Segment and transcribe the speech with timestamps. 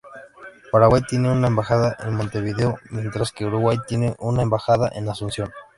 [0.71, 5.51] Paraguay tiene una embajada en Montevideo, mientras que Uruguay tiene una embajada en Asunción.